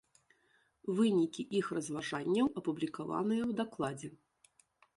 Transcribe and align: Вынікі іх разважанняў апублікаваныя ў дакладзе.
Вынікі 0.99 1.45
іх 1.59 1.65
разважанняў 1.75 2.47
апублікаваныя 2.63 3.43
ў 3.49 3.51
дакладзе. 3.63 4.09